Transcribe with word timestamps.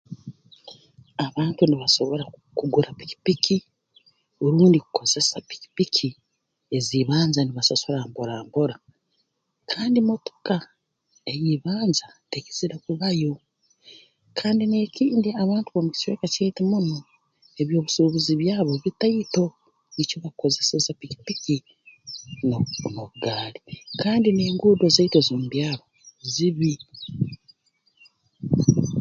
Abantu 1.25 1.61
nibasobora 1.65 2.23
kugura 2.57 2.89
pikipiki 2.99 3.55
rundi 4.51 4.77
kukozesa 4.85 5.35
pikipiki 5.49 6.09
ez'ibanja 6.77 7.39
nibasasura 7.43 7.99
mpora 8.09 8.35
mpora 8.47 8.75
kandi 9.71 9.97
motoka 10.09 10.55
ey'ibanja 11.31 12.07
tekizire 12.31 12.75
kubayo 12.85 13.33
kandi 14.39 14.63
n'ekindi 14.67 15.29
abantu 15.43 15.67
b'omu 15.71 15.89
kicweka 15.93 16.25
kyaitu 16.33 16.61
munu 16.71 16.97
eby'obusuubuzi 17.61 18.33
byabo 18.41 18.73
bitaito 18.83 19.43
nikyo 19.95 20.17
bakukozeseza 20.23 20.91
pikipiki 20.99 21.57
n'obu 22.47 22.73
n'obugaali 22.93 23.59
kandi 24.01 24.27
n'enguudo 24.31 24.85
zaitu 24.95 25.15
ez'omu 25.19 25.47
byaro 25.53 25.83
zibi 26.33 26.73